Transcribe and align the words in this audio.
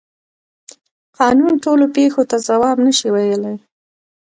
قانون 1.19 1.53
ټولو 1.63 1.85
پیښو 1.95 2.21
ته 2.29 2.37
ځواب 2.47 2.77
نشي 2.85 3.09
ویلی. 3.13 3.55